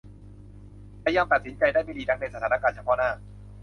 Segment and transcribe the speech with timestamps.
[1.03, 3.09] จะยังตัดสินใจได้ไม่ดีนักในสถานการณ์เฉพาะหน้า